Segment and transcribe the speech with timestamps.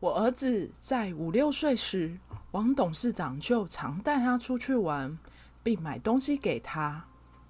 [0.00, 2.18] 我儿子在五六岁时，
[2.52, 5.18] 王董事长就常带他出去玩，
[5.62, 7.04] 并买东西给他。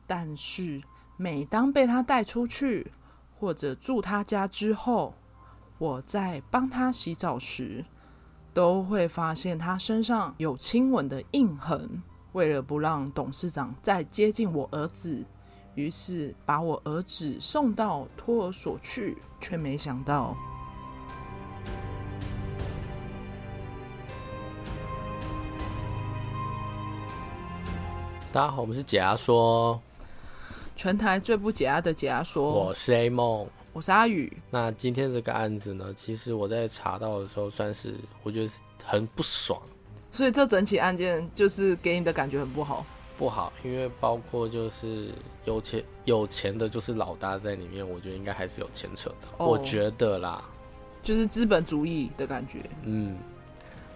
[0.04, 0.82] 但是
[1.16, 2.90] 每当被他带出去
[3.38, 5.14] 或者住他家之后，
[5.78, 7.84] 我在帮他洗澡时，
[8.52, 12.02] 都会发现他身上有亲吻的印痕。
[12.32, 15.24] 为了不让董事长再接近我儿子，
[15.76, 20.36] 于是把我儿子送到托儿所去，却没想到。
[28.32, 29.80] 大家好，我们是解压说，
[30.76, 32.52] 全台最不解压的解压说。
[32.52, 34.32] 我是 A 梦，我是阿宇。
[34.52, 38.50] 那今天这个案子呢，其实我在查到的时候，算是我觉得
[38.84, 39.60] 很不爽。
[40.12, 42.86] 所以这整起案件就是给你的感觉很不好。
[43.18, 45.10] 不好，因为包括就是
[45.44, 49.28] 有钱有钱的，就是老大在里面，我觉得应该还是有牵扯的。
[49.38, 50.44] Oh, 我觉得啦，
[51.02, 52.58] 就是资本主义的感觉。
[52.84, 53.18] 嗯。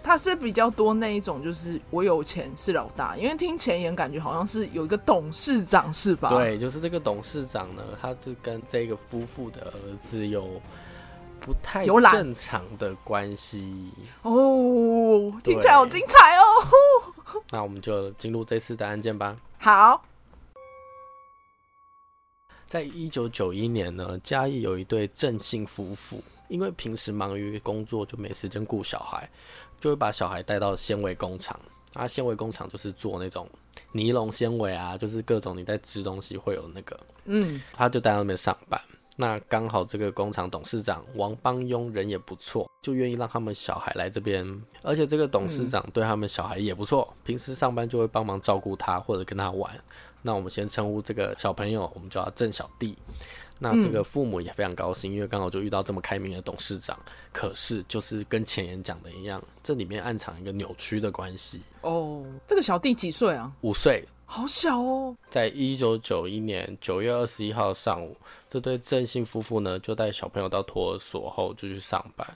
[0.05, 6.29] 他是比较多那一种，就是我有钱是老大，因为听前言感觉好像是有一个董事长是吧？
[6.29, 10.61] 对，就是这个董事长呢，他是跟这个夫妇的儿子有
[11.39, 14.31] 不太正常的关系哦，
[15.43, 16.43] 听起来好精彩哦。
[17.49, 19.35] 那我们就进入这次的案件吧。
[19.57, 20.05] 好，
[22.67, 29.27] 在一九九一年呢，嘉义有一对郑姓夫妇，因为平时忙于工作，就没时间顾小孩。
[29.85, 31.59] 就会把小孩带到纤维工厂，
[31.93, 33.47] 啊，纤维工厂就是做那种
[33.91, 38.81] 尼龙纤维啊，就是各种你在织东西会有那个，嗯，他就带到那边上班。
[39.15, 44.43] 那刚好这个工厂董事长王邦庸人也不错，就愿意让他们小孩来这边，
[44.81, 49.71] 而且这个董事长对他们小孩也不错，平时上班就会帮忙照顾他或者跟他玩。
[50.23, 52.97] 那我们先称呼这个小朋友，我们叫他郑小弟。
[53.57, 56.99] 那这个父母也非常高兴，因为刚好就遇到这么开明的董事长。
[57.31, 61.61] 可是就是跟前言讲的一样，这里面暗藏一个扭曲的关系。
[61.81, 63.51] 哦，这个小弟几岁啊？
[63.61, 65.15] 五岁，好小哦。
[65.29, 68.15] 在一九九一年九月二十一号上午，
[68.49, 72.27] 这对郑姓夫妇呢就带小朋友到托儿所后就去上班，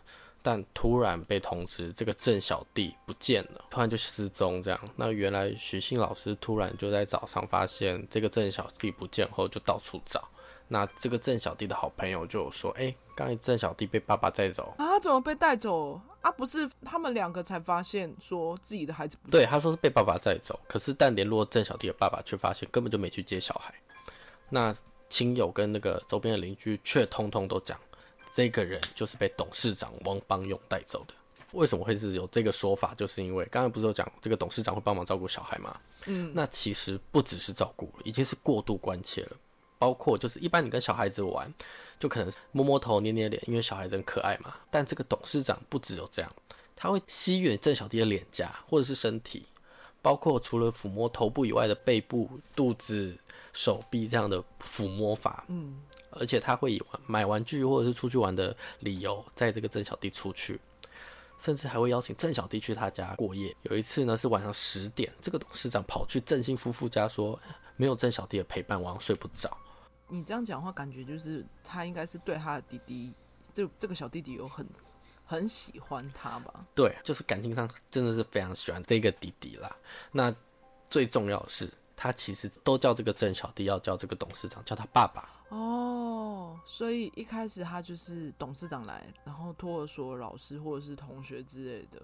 [0.42, 4.62] 但突然被通知这个郑小弟不见了，突然就失踪。
[4.62, 10.28] 这样，那原来徐信老师突然就在早上发现这个郑小弟不见后，就到处找。
[10.72, 15.00] 那这个郑小弟的好朋友就说：“哎、欸，刚才郑小弟被爸爸带走啊？
[15.00, 16.32] 怎么被带走啊？
[16.32, 19.48] 不是他们两个才发现说自己的孩子不对？
[19.48, 23.74] 他说是被爸爸带走，可是但联络郑小弟的爸爸，却发现根本就没去接小孩。
[24.48, 24.72] 那
[25.10, 27.76] 亲友跟那个周边的邻居却通通都讲，
[28.32, 31.16] 这个人就是被董事长王邦勇带走的。
[31.54, 32.94] 为什么会是有这个说法？
[32.94, 35.76] 就是因为刚才不是有讲这个董事长会帮忙照顾小孩吗？
[36.06, 39.38] 嗯，那其实不只是照顾，已经是过度关切了。”
[39.80, 41.52] 包括就是一般你跟小孩子玩，
[42.00, 44.54] 就可能摸摸头、捏捏脸，因为小孩子很可爱嘛。
[44.70, 46.32] 但这个董事长不只有这样，
[46.76, 49.46] 他会吸吮郑小弟的脸颊或者是身体，
[50.02, 53.18] 包括除了抚摸头部以外的背部、肚子、
[53.54, 55.46] 手臂这样的抚摸法。
[55.48, 60.60] 嗯，而且他会以买玩具或者是出去玩的理由带这个郑小弟出去，
[61.38, 63.56] 甚至还会邀请郑小弟去他家过夜。
[63.64, 67.40] 有一次呢是晚上十点，这个董事长跑去郑兴夫妇家说，
[67.78, 69.58] 没有郑小弟的陪伴，晚上睡不着。
[70.10, 73.14] 你这样讲话，感觉就是他应该是对他的弟弟，
[73.54, 74.68] 就这个小弟弟有很
[75.26, 76.66] 很喜欢他吧？
[76.74, 79.74] 对，就是感情上真的是非常喜欢这个弟弟啦。
[80.12, 80.34] 那
[80.90, 85.30] 最重要的是，他其实都叫这个郑小弟，要叫这个董事长叫他爸爸。
[85.50, 92.02] 哦，所以一开始他就是董事长来，然后托儿所老师或者是同学之类的，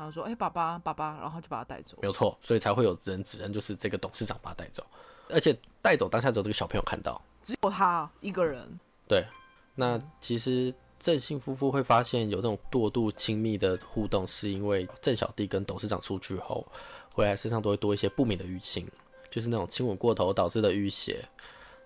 [0.00, 1.98] 然后说：“哎、欸，爸爸，爸爸。”然后就把他带走。
[2.00, 4.82] 没有错，所以才会有人指认，就是这个董事长把他带走。
[5.28, 8.66] 而且带走当下只有这个小朋友看到，只有他一个人。
[9.06, 9.26] 对，
[9.74, 16.66] 那其实郑姓夫妇会发现有这种过度亲密的互动，是因为郑小弟跟董事长出去后，
[17.14, 18.88] 回来身上都会多一些不明的淤青，
[19.30, 21.22] 就是那种亲吻过头导致的淤血，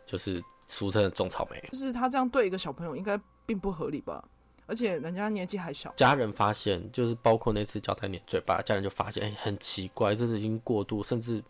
[0.07, 1.61] 就是俗称的种草莓。
[1.73, 4.25] 就是他这样对一个小朋友，应该并不合理吧？
[4.67, 5.93] 而且人家年纪还小。
[5.97, 11.43] 家人发现，就是包括那次交代你嘴巴，家人就发现，哎、欸，很奇怪，这是已经过度，甚至。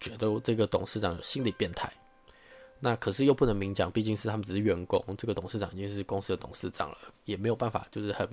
[0.00, 1.92] 觉得这个董事长有心理变态，
[2.78, 5.04] 那可是又不能明讲，毕竟是他们只是员工。
[5.16, 8.28] 这个董事长已经是公司的董事长了，也没有办法，就是很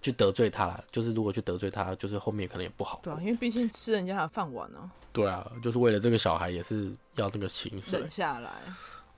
[0.00, 0.82] 去得罪他了。
[0.90, 3.00] 就是如果去得罪他，就是后面可能也不好。
[3.02, 4.90] 对啊，因为毕竟吃人家的饭碗呢。
[5.12, 8.52] 对啊，就是为了这个小孩，也是要那个情绪忍下来。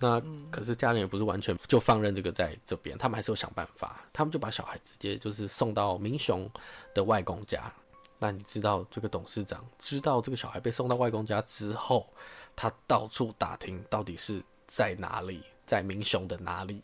[0.05, 4.05] 那可是家人也不是完全就放任这个在这边，他们还是有想办法。
[4.13, 6.47] 他们就把小孩直接就是送到明雄
[6.93, 7.73] 的外公家。
[8.19, 12.07] 那你知道这个董事长知道这个小孩被送到外公家之后，
[12.55, 16.83] 他到处打听到底是在哪里，在明雄的哪里？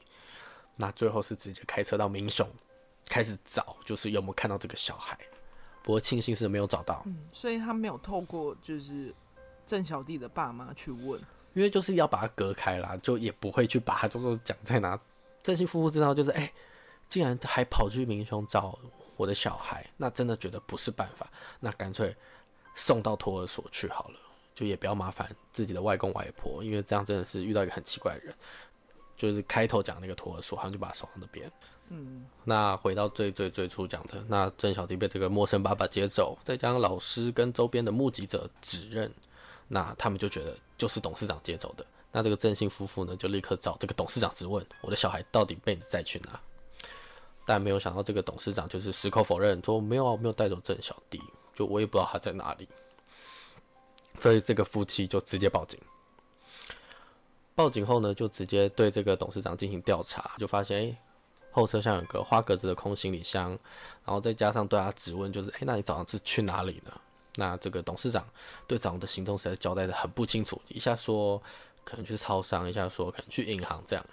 [0.76, 2.48] 那最后是直接开车到明雄，
[3.06, 5.18] 开始找，就是有没有看到这个小孩。
[5.82, 9.14] 不过庆幸是没有找到，嗯，所以他没有透过就是
[9.66, 11.20] 郑小弟的爸妈去问，
[11.54, 14.98] 因为就是要把它隔开啦，就也不会去把它就说讲在哪。
[15.42, 16.52] 郑姓夫妇知道就是哎、
[17.08, 18.78] 竟然还跑去民雄找
[19.16, 21.30] 我的小孩，那真的觉得不是办法，
[21.60, 22.14] 那干脆
[22.74, 24.18] 送到托儿所去好了，
[24.54, 28.34] 就也不要麻烦自己的外公外婆，因为这样真的是遇到一个很奇怪的人。
[29.16, 31.52] 就是开头讲那个托儿所，好像就把他送到那边。
[31.90, 39.12] 嗯，那回到最最最初讲的，那郑小弟被这个陌生爸爸接走，再加上老师跟周边的目击者指认，
[39.68, 41.84] 那他们就觉得就是董事长接走的。
[42.10, 46.40] 那这个郑姓夫妇呢，就立刻找这个董事长质问：我的小孩到底被你带去哪？
[47.46, 51.20] 但没有想到，这个董事长就是矢口否认，说没有啊，没有带走郑小弟，
[51.54, 52.66] 就我也不知道他在哪里。
[54.20, 55.78] 所以这个夫妻就直接报警。
[57.54, 60.98] 报警后呢，就直接对这个董事长进行调查，就发现哎、
[61.50, 63.50] 后车厢有个花格子的空行李箱，
[64.04, 66.92] 然后再加上对他质问，就是哎、那你早上是去哪里呢？
[67.40, 68.22] 那这个董事长
[68.66, 71.42] 对长的行动实在交代的很不清楚，一下说
[71.82, 74.04] 可能去超商，一下说可能去银行这样。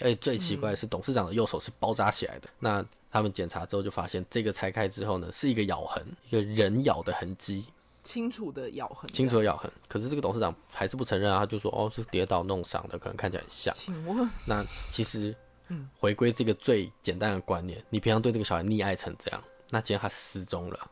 [0.00, 2.48] 而且最奇怪的是，董事长的右手是包扎起来的。
[2.48, 7.64] 嗯、那他们检查之后就发现，这个拆开之后呢，是一个咬痕，一个人咬的痕迹。
[8.02, 9.70] 清楚的咬痕，清楚的咬痕。
[9.88, 13.74] 可是这个董事长还是不承认啊，他就说哦，是跌倒弄伤的，可能看起来很像。
[13.74, 15.34] 请问，那其实，
[15.68, 20.90] 嗯，回归这个最简单的观念，你平常对这个小孩溺爱成这样，那既然他失踪了，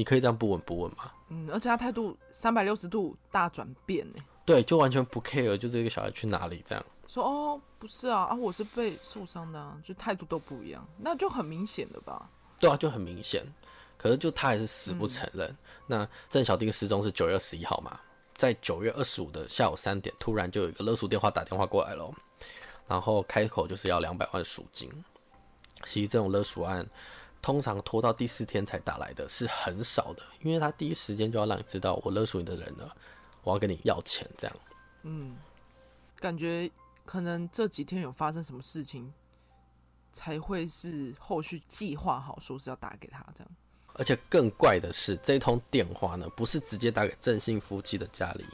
[0.00, 1.12] 你可以这样不闻不问吗？
[1.28, 4.18] 嗯，而且他态度三百六十度大转变呢。
[4.46, 6.82] 对，就完全不 care，就这个小孩去哪里这样。
[7.06, 12.30] 说哦，不是啊，啊，我是被受伤的啊，就态度都不一样，那就很明显的吧？
[12.58, 13.44] 对啊，就很明显。
[13.98, 15.46] 可是就他还是死不承认。
[15.50, 15.56] 嗯、
[15.86, 18.00] 那郑小丁失踪是九月二十一号嘛，
[18.34, 22.10] 在九月二十五的下午三点，突然就有一个勒索电话打电话过来了，
[22.88, 24.90] 然后开口就是要两百万赎金。
[25.84, 26.86] 其实这种勒索案
[27.42, 32.94] 通常拖到第四天才打来的是很少的，因为他第一时间就要让你知道我勒索你的人了，
[33.42, 34.56] 我要跟你要钱这样。
[35.02, 35.36] 嗯，
[36.16, 36.70] 感觉
[37.04, 39.12] 可能这几天有发生什么事情，
[40.12, 43.50] 才会是后续计划好说是要打给他这样。
[43.94, 48.44] 而且更怪的是，这通电话呢，不是直接打给郑姓夫妻的家里，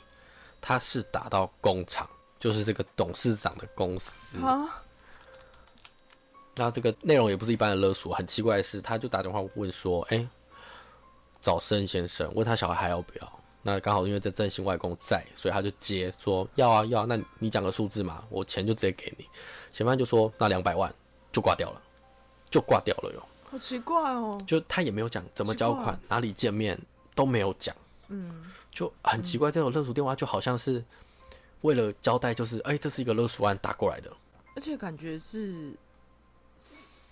[0.60, 4.38] 他是打到工厂，就是这个董事长的公司。
[4.38, 4.82] 啊？
[6.56, 10.28] 那这个内容也不是一般的勒索，很奇怪的是，他就打电话问说：“哎、欸，
[11.40, 13.32] 找申先生，问他小孩还要不要？”
[13.62, 19.26] 那刚好因为这郑兴外公在，所以他就接说：“要啊，要啊。”那你讲个数字嘛，我钱就直接给你。
[19.72, 20.92] 嫌犯就说：“那两百万
[21.32, 21.82] 就挂掉了，
[22.50, 26.78] 就挂掉了哟。”好奇怪哦，就他也没有讲怎么交款，哪里见面
[27.14, 27.74] 都没有讲，
[28.08, 29.50] 嗯，就很奇怪。
[29.50, 30.82] 这种勒索电话就好像是
[31.60, 34.10] 为了交代，就是哎、欸，这是一个勒索案打过来的，
[34.54, 35.72] 而且感觉是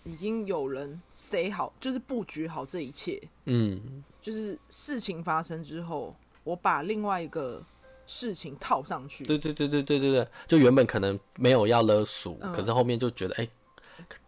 [0.05, 7.63] 已经有人塞好，就是布局好这一切，嗯，就是事情发生之后，我把另外一个
[8.07, 13.45] 事情套上去，对对对对对对对，就原本可能没有要勒索，嗯、可是后面就觉得哎。
[13.45, 13.51] 欸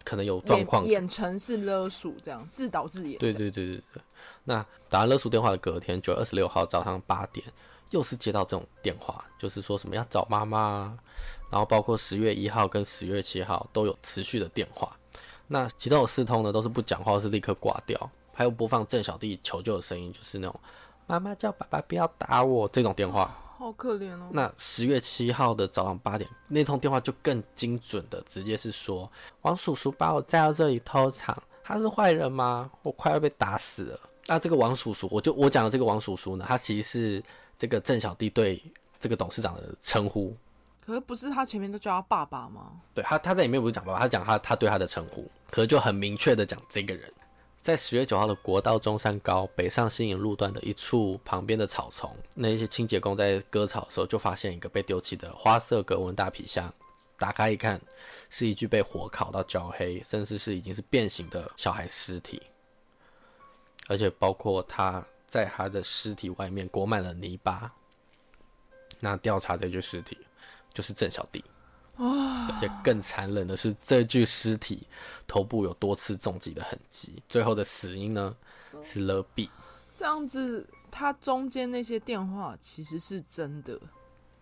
[0.04, 3.18] 可能有状况，演成是勒索这样，自导自演。
[3.18, 4.02] 对对对对对。
[4.44, 7.44] 那打完勒索电话的隔天，九月二十六号早上八点，
[7.90, 10.96] 又是接到这种电话，就是说什么要找妈妈，
[11.50, 14.96] 然后包括十月一号跟十月七号都有持续的电话。
[15.48, 20.60] 那其中有四通呢，都是不讲话，是立刻挂掉，还有播放郑小弟求救的声音，就是那种
[21.06, 23.36] 妈妈叫爸爸不要打我这种电话。
[23.58, 24.28] 好可怜哦。
[24.32, 29.10] 那十月七号的早上八点，那通电话就更精准的，直接是说
[29.42, 31.34] 王叔叔把我载到这里偷藏，
[31.64, 32.70] 他是坏人吗？
[32.82, 34.00] 我快要被打死了。
[34.26, 37.24] 那这个王叔叔，我就我讲的这个王叔叔呢，他其实是
[37.56, 38.62] 这个郑小弟对
[39.00, 40.36] 这个董事长的称呼。
[40.86, 42.80] 可是不是他前面都叫他爸爸吗？
[42.94, 47.12] 对，他他在里面不是讲爸爸，他讲他他对他的称呼，可是就很明确的讲这个人。
[47.60, 56.72] 在十月九号的国道中山高北上新营路段的一处旁边的草丛，那一些清洁工在割草的时候，就发现一个被丢弃的花色格纹大皮箱。
[57.18, 57.80] 打开一看，
[58.30, 62.40] 是一具被火烤到焦黑，甚至是已经是变形的小孩尸体，
[63.88, 67.72] 而且包括他在他的尸体外面裹满了泥巴。
[69.00, 70.16] 那调查这具尸体，
[70.76, 71.42] 就是郑小弟。
[71.98, 74.86] 而且更残忍的是，这具尸体
[75.26, 78.36] 头部有多次重击的痕迹，最后的死因呢
[78.82, 79.48] 是勒毙。
[79.96, 83.80] 这样子，他中间那些电话其实是真的，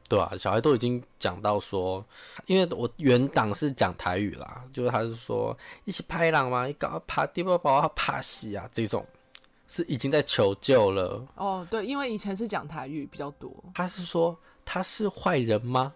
[0.09, 2.05] 对啊，小孩都已经讲到说，
[2.47, 9.07] 因为我原档是讲台语啦，就是他是说一起拍狼嘛，你搞怕地不把我怕死啊，这种
[9.69, 11.25] 是已经在求救了。
[11.37, 13.55] 哦，对，因为以前是讲台语比较多。
[13.73, 15.93] 他是说他是坏人吗？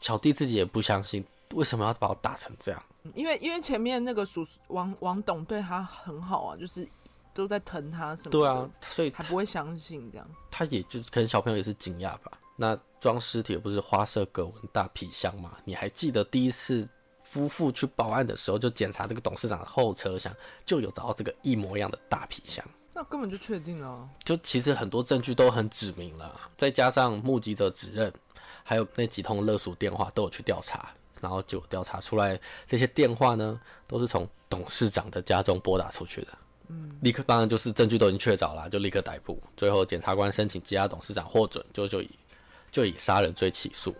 [0.00, 1.24] 小弟自己也不相信，
[1.54, 2.82] 为什么要把我打成这样？
[3.14, 6.86] 因为因为前面那个叔王王董对他很好啊，就是
[7.32, 8.30] 都在疼他什么的。
[8.30, 10.28] 对啊，所以他不会相信这样。
[10.50, 12.32] 他也就可能小朋友也是惊讶吧。
[12.56, 15.56] 那装尸体不是花色格纹大皮箱吗？
[15.64, 16.86] 你还记得第一次
[17.22, 20.34] 夫妇去报案的时候，就检查这个董事长的后车厢，
[20.66, 22.64] 就有找到这个一模一样的大皮箱。
[22.92, 24.08] 那根本就确定了。
[24.24, 28.12] 就其实很多证据都很指明了，再加上目击者指认，
[28.68, 30.90] 还有那几通勒索电话都有去调查，
[31.22, 36.28] 然后就调查出来这些电话呢，都是从董事长的家中拨打出去的。
[36.66, 39.42] 嗯，立刻当然就是证据都已经确凿了，就立刻逮捕。
[39.56, 42.10] 最后检察官申请羁押董事长获准，就就以
[42.70, 43.94] 就以杀人罪起诉。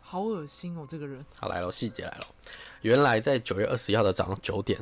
[0.00, 1.26] 好恶心哦，这个人。
[1.34, 2.26] 好，来了，细节来了。
[2.82, 4.78] 原来在九月二十一号的早上九点，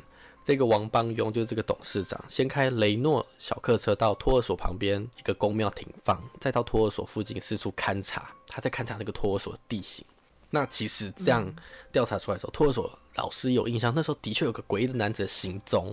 [0.46, 8.30] 这个王邦庸就是这个董事长，先开雷诺小客车到托儿所旁边一个宫庙停放，再到托儿所附近四处勘察。
[8.46, 10.04] 他在勘察那个托儿所的地形。
[10.50, 11.52] 那其实这样
[11.90, 15.92] 调查出来的时候，托儿所老师有印象，那时候的确有个诡异的男子的行踪，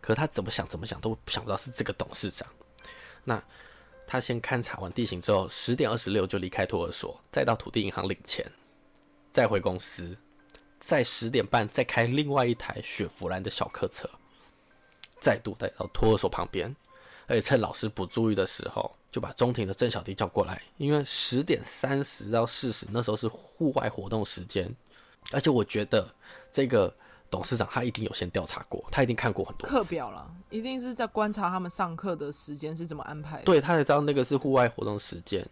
[0.00, 2.48] 可他怎么想怎么想都想不到是这个董事长。
[3.22, 3.40] 那
[4.04, 8.44] 他先勘察完地形之后，十点二十六就离开托儿所，再到土地银行领钱，
[9.30, 10.16] 再回公司。
[10.84, 14.10] 在十点半再开另外一台雪佛兰的小客车，
[15.20, 16.74] 再度带到托儿所旁边，
[17.28, 20.60] 而且趁老师不注意的时候，就把中庭的郑小弟叫过来。
[20.78, 24.74] 因为十点三十到四十那时候是户外活动时间，
[25.30, 26.12] 而且我觉得
[26.52, 26.92] 这个
[27.30, 33.44] 董事长他一定有先调查过，他一定看过很多课表了，一定是在观察他们上课的时间是怎么安排的。
[33.44, 35.46] 对，他才知道那个是户外活动时间，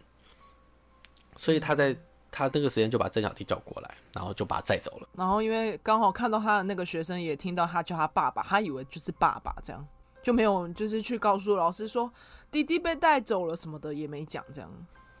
[1.37, 1.97] 所以他在。
[2.31, 5.09] 他这个时间就把郑小弟叫过来，然后就把他载走了。
[5.13, 9.85] 然后因为刚好看到他的那个学生也听到他叫他爸爸，他以为就是爸爸，这样
[10.23, 12.11] 就没有就是去告诉老师说
[12.49, 14.71] 弟弟被带走了什么的也没讲这样。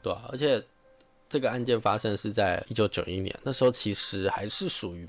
[0.01, 0.65] 对啊，而且
[1.27, 5.07] 这个案件发生是在一九九一年，那时候其实还是属于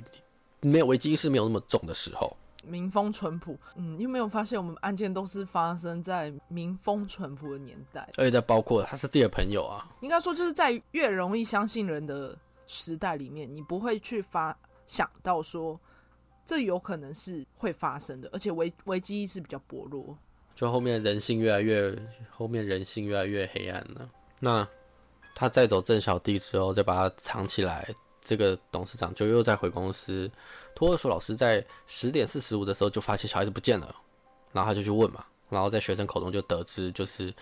[0.60, 2.36] 没有危机意识没有那么重的时候。
[2.62, 8.08] 民风淳朴，嗯，你有没有发现我们案件都是发生在民风淳朴的年代？
[8.16, 15.78] 而且在包括他是自己的朋友啊，应该说就是在越容易相信人的时代里面，你不会去发想到说
[16.46, 20.16] 这有可能是会发生的，而且危危机意识比较薄弱。
[20.54, 21.96] 就后面人性越来越，
[22.30, 24.08] 后面人性越来越黑暗了。
[24.38, 24.66] 那
[25.34, 27.88] 他再走郑小弟之后，再把他藏起来。
[28.24, 30.30] 这个董事长就又再回公司，
[30.82, 33.94] 托儿所老师在十点四十五的时候就发现小孩子不见了，
[34.50, 37.32] 然后他就去问嘛，然后在学生口中就得知就是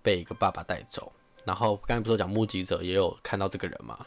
[0.00, 1.12] 被一个爸爸带走，
[1.44, 4.06] 然后刚才不是讲目击者也有看到这个人嘛，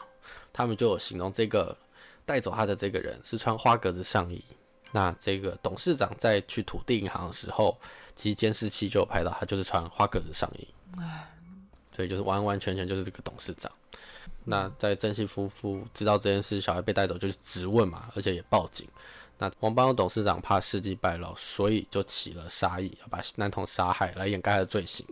[0.54, 1.76] 他们就有形容这个
[2.24, 4.42] 带走他的这个人是穿花格子上衣，
[4.90, 7.78] 那这个董事长在去土地银行的时候，
[8.16, 10.66] 其实监视器就有拍到他就是穿花格子上衣，
[11.94, 13.70] 所以就是完完全全就是这个董事长。
[14.50, 18.88] 那在郑姓夫妇知道这件事，小孩被带走就是质问嘛，而且也报警。
[19.36, 25.06] 那王邦董事长怕事迹败露，所以就起了杀意，要把男童杀害来掩盖他的罪行。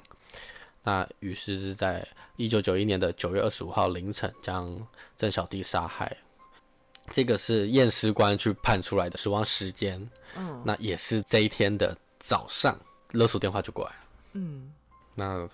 [0.83, 4.75] 那于是是在一九九一年的九月二十五号凌晨将
[5.17, 6.17] 郑小弟杀害。
[7.13, 10.09] 这个是验尸官去判出来的死亡时间。
[10.37, 12.77] 嗯，那也是这一天的早上，
[13.13, 13.93] 勒索电话就过来。
[14.33, 14.73] 嗯，
[15.15, 15.49] 那。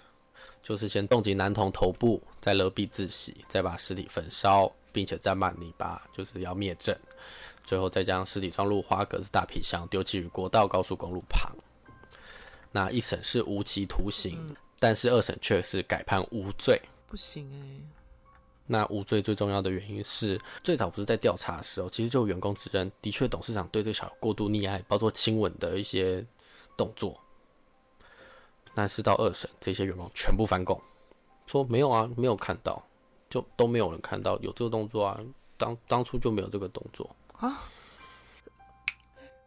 [0.63, 6.97] 就是先冻结男童头部，再勒毙窒息，再把尸体焚烧，并且沾满泥巴，就是要灭证。
[7.65, 11.53] 最后再将尸体装入花格子大皮箱，丢弃于国道高速公路旁。
[12.71, 16.81] 那一审是无期徒刑，嗯、但是二审却是改判无罪。
[17.09, 17.83] 不行哎、欸。
[18.67, 26.25] 那无罪最重要的原因是，最早不是在调查的时候，其实就有员工指认，的确董事长对这个小孩过度溺爱，包括亲吻的一些
[26.77, 27.21] 动作。
[28.75, 30.81] 但是到二审，这些员工全部翻供，
[31.47, 32.83] 说没有啊，没有看到，
[33.29, 35.21] 就都没有人看到有这个动作啊，
[35.57, 37.63] 当当初就没有这个动作啊，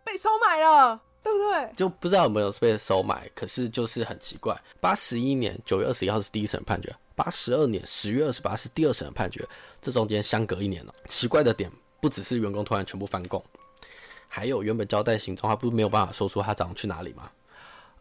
[0.03, 1.73] 被收买了，对不对？
[1.75, 9.43] 就不知道有没有被收买，可是就是很奇怪，八十一年九月二十一号是第一审判决，八十二年十月二十八是第二审判决，
[9.81, 10.93] 这中间相隔一年了。
[11.07, 13.43] 奇怪的点不只是员工突然全部翻供，
[14.27, 17.31] 还有原本交代行踪，他不是没有办法说出他早上去哪里吗？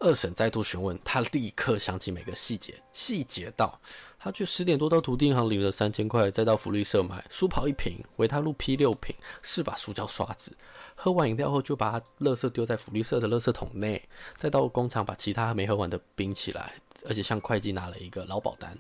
[0.01, 3.81] 二审再度询问，他立刻想起每个细节，细节到
[4.19, 10.55] 他去十点多到土地银行领了三千块，再到福利社买舒跑一瓶，维他露 P 六瓶，四把塑胶刷子，
[10.95, 16.75] 喝完饮料后就把他垃圾丢在福利社的垃圾桶内，再到工厂把其他没喝完的冰起来，
[17.07, 18.77] 而且向会计拿了一个劳保单。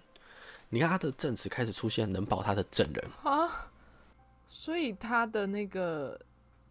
[0.68, 3.70] 你看他的证词开始出现能保他的证人啊，
[4.48, 6.20] 所以他的那个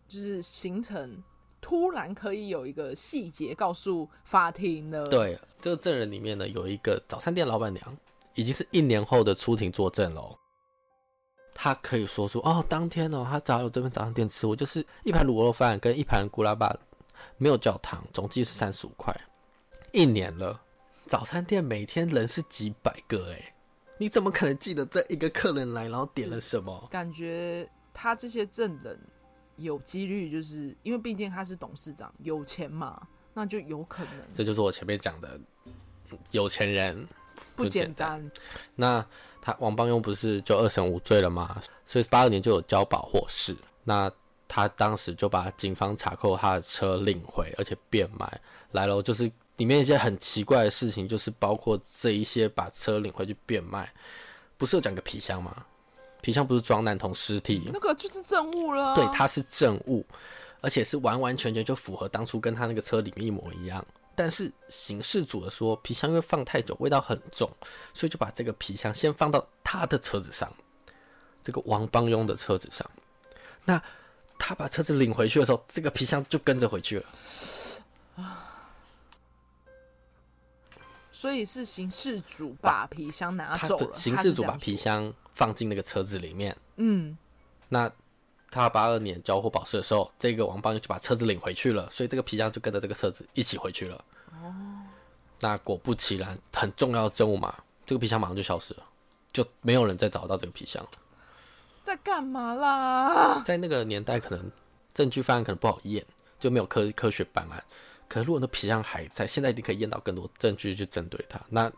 [0.07, 1.23] 就是行程。
[1.63, 5.03] 突然可以有一个细节告诉法庭呢。
[5.05, 7.97] 对，这个证人里面呢，有一个早餐店老板娘，
[8.35, 10.37] 已经是一年后的出庭作证喽。
[11.55, 16.75] 他可以说出哦，当天哦，他找我这边早餐店吃，我就是一盘卤肉饭跟一盘古拉巴，
[17.37, 19.15] 没有叫汤，总计是三十五块。
[19.93, 20.59] 一年了，
[21.07, 23.55] 早餐店每天人是几百个哎，
[23.97, 26.89] 你怎么可能记得这一个客人来然后点了什么？
[26.91, 28.99] 感觉他这些证人
[29.57, 33.01] 有几率，就是因为毕竟他是董事长，有钱嘛，
[33.33, 34.13] 那就有可能。
[34.33, 35.39] 这就是我前面讲的，
[36.31, 37.07] 有钱人
[37.55, 38.31] 不简单。
[38.75, 39.05] 那。
[39.45, 41.61] 他王邦庸不是就二审无罪了吗？
[41.85, 43.53] 所以八二年就有交保获释。
[43.83, 44.09] 那
[44.47, 48.39] 他当时就把警方查扣他的车领回，而且变卖
[48.71, 49.03] 来了。
[49.03, 53.93] 就是里面一些很奇怪的事情，就是包括这一些把车领回去变卖，
[54.55, 55.65] 不是有讲个皮箱吗？
[56.23, 58.95] 皮箱不是装男童尸体，那个就是证物了。
[58.95, 60.05] 对，它是证物，
[60.61, 63.85] 而且是完完全全就符合当初跟他那个车里面一模一样。
[64.15, 67.49] 但是刑事组的说，皮箱因为放太久，味道很重，
[67.93, 70.49] 所以就把这个皮箱先放到他的车子上，
[71.43, 72.89] 这个王邦庸的车子上。
[73.65, 73.81] 那
[74.39, 77.05] 他把车子领回去的时候，这个皮箱就跟着回去了。
[81.13, 83.95] 所以是刑事组把皮箱拿走了。
[83.95, 86.53] 刑事组把皮箱放进那个车子里面。
[86.75, 87.17] 嗯，
[87.69, 87.89] 那。
[88.55, 94.05] 他八二年交货保释的时候，这个王邦就把车子领回去了，所以这个皮箱就跟着这个车子一起回去了。
[94.31, 94.53] 哦，
[95.39, 97.51] 那果不其然，很重要的证物嘛，
[97.83, 98.83] 这个皮箱马上就消失了，
[99.31, 100.87] 就没有人再找到这个皮箱。
[101.83, 103.41] 在干嘛啦？
[103.43, 104.51] 在那个年代，可能
[104.93, 106.05] 证据犯案可能不好验，
[106.39, 107.63] 就没有科科学办案。
[108.07, 111.71] 可是如果那皮箱还在，现在一定可以验到更多证据去针对他，那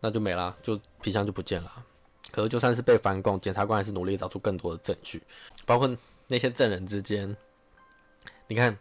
[0.00, 1.84] 那就没了，就皮箱就不见了。
[2.30, 5.22] 可是就算是被翻供，检察官还是努力找出更多的证据，
[5.64, 5.90] 包括。
[6.30, 7.34] 那些证人之间，
[8.48, 8.76] 你看，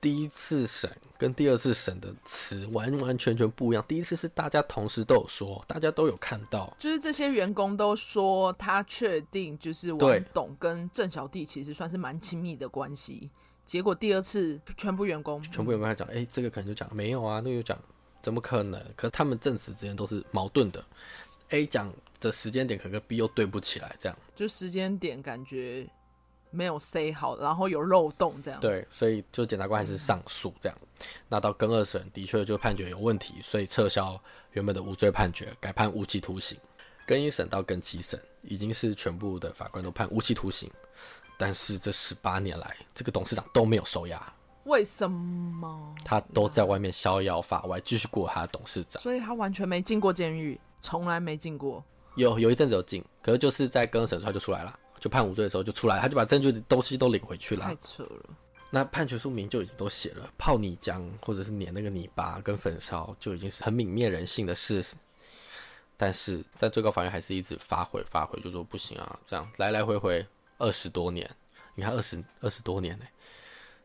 [0.00, 3.84] 第一次审跟第二次审的词完完全全不一样。
[3.86, 13.30] 第一次是大家同时都有说，大家都有看到，就是这些员工都说他确定就是王董跟郑小弟其实算是蛮亲密的关系。
[13.70, 17.78] 结果第二次全部员工，全部员工还讲，哎、欸，这个可能就讲没有啊，那个就讲
[18.20, 18.84] 怎么可能？
[18.96, 20.84] 可是他们证词之间都是矛盾的
[21.50, 25.88] ，A 讲的时间点可跟 B 又对不起来，这样就时间点感觉。
[26.50, 28.58] 没有 say 好，然后有漏洞这样。
[28.58, 30.76] 对，所以就检察官还是上诉这样。
[30.82, 36.58] 嗯、那到更二审的确就判决有问题，所以撤销原本的无罪判决，改判无期徒刑。
[37.06, 40.68] 更一审到更七审已经是全部的法官都判无期徒刑，
[41.40, 44.32] 但是这十八年来，这个董事长都没有收押。
[44.64, 45.94] 为什么？
[46.04, 49.02] 他都在外面逍遥法外，继续过他的董事长。
[49.02, 51.82] 所以他完全没进过监狱，从来没进过。
[52.16, 54.78] 有有一阵子有进，可是就是在更二审出来就出来了。
[55.00, 57.64] 就判无罪的时候就出来，他就把证据的东西都领回去了。
[57.64, 58.22] 太扯了。
[58.68, 64.84] 那判决书名就已经都写了，泡泥浆或者是碾那个泥巴跟焚烧，就已经是很泯灭人性的事。
[65.96, 70.26] 但是在最高法院还是一直发回发回，就说不行啊，这样来来回回
[70.60, 71.28] 二十多年，
[71.74, 73.04] 你看二十二十多年呢，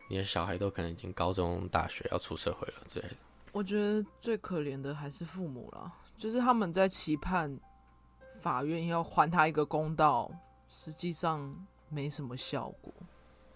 [0.07, 3.15] 你的小孩都可能已经高中大学要出社会了之类的。
[3.51, 7.59] 我觉得最可怜的还是父母了，就是他们在期盼
[8.39, 10.31] 法院要还他一个公道。
[10.67, 11.55] 实际上
[11.89, 12.91] 没什么效果。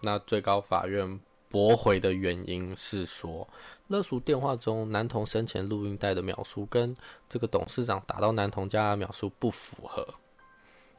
[0.00, 3.46] 那最高法院驳回的原因是说，
[3.88, 6.96] 勒赎电话中男童生前录音带的描述跟
[7.28, 10.06] 这个董事长打到男童家的描述不符合。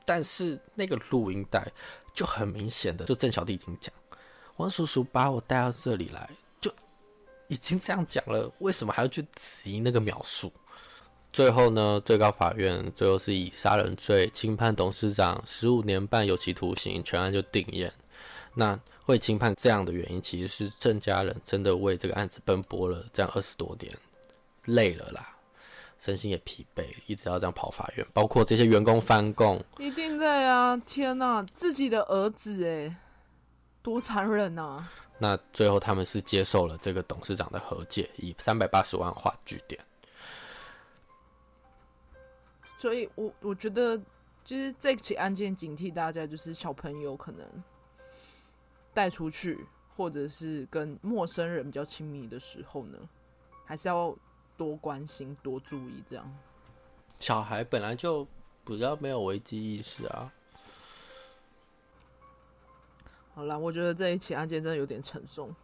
[0.06, 1.72] 但是那个录音带
[2.14, 3.94] 就很明显的，就郑小弟已经讲，
[4.58, 6.72] 王叔叔把我带到这里来，就
[7.48, 10.52] 已经这样讲了，为什么还要去质疑那个描述？
[11.34, 17.90] 最后呢，最高法院最后是以杀人罪轻判董事长十五年半有期徒刑，全案就定谳。
[18.54, 23.98] 那会轻判这样的原因，其实是郑家人真的为这个案子奔波了这样二十多年，
[24.66, 25.31] 累了啦，
[26.02, 30.76] 身心也疲惫，一直要这样跑法院，包括这些员工翻供，一定在啊！
[30.78, 32.98] 天哪，自己的儿子哎，
[33.84, 34.90] 多残忍啊！
[35.20, 39.80] 那最后他们是接受了这个董事长的和解，以三百八十万画句点。
[42.80, 43.96] 所以我，我我觉得，
[44.44, 47.46] 就是这起案件警惕大家，就是小朋友可能
[48.92, 49.64] 带出去，
[49.96, 52.98] 或者是跟陌生人比较亲密的时候呢，
[53.64, 54.18] 还是要
[54.62, 56.04] 多关心、多注意。
[56.08, 56.38] 这样，
[57.18, 58.28] 小孩本来就
[58.64, 60.32] 比较没有危机意识啊。
[63.34, 65.56] 好啦，我觉得这一起案件真的有点沉重，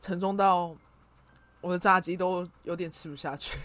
[0.00, 0.74] 沉重到
[1.60, 3.56] 我的炸鸡都有点吃不下去。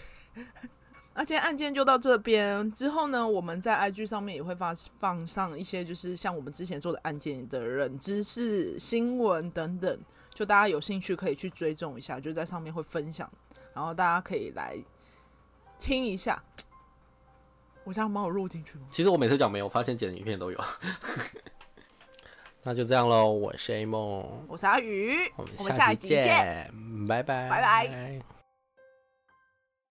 [1.14, 9.98] 那今天案件就到这边，之后呢，我们在 IG 上面也会发放上一些，就是像我们之前做的案件的冷知识、新闻等等，
[10.32, 13.28] 就大家有兴趣可以去追踪一下，就在上面会分享，
[13.74, 14.76] 然后大家可以来
[15.78, 16.42] 听一下。
[17.82, 18.86] 我这样帮我录进去吗？
[18.90, 20.64] 其实我每次讲没有，发现剪的影片都有。
[22.62, 26.70] 那就这样喽，我是 A 梦，我是阿宇，我们下一期见，
[27.08, 28.39] 拜拜，拜拜。